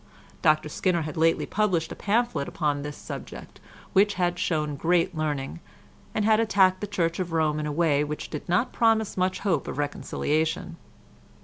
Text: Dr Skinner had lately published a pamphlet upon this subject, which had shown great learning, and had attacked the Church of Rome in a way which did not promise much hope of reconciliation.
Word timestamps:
Dr 0.41 0.67
Skinner 0.67 1.03
had 1.03 1.15
lately 1.15 1.45
published 1.45 1.91
a 1.91 1.95
pamphlet 1.95 2.47
upon 2.47 2.81
this 2.81 2.97
subject, 2.97 3.59
which 3.93 4.15
had 4.15 4.39
shown 4.39 4.75
great 4.75 5.15
learning, 5.15 5.59
and 6.15 6.25
had 6.25 6.39
attacked 6.39 6.81
the 6.81 6.87
Church 6.87 7.19
of 7.19 7.31
Rome 7.33 7.59
in 7.59 7.67
a 7.67 7.71
way 7.71 8.03
which 8.03 8.31
did 8.31 8.49
not 8.49 8.73
promise 8.73 9.15
much 9.15 9.41
hope 9.41 9.67
of 9.67 9.77
reconciliation. 9.77 10.77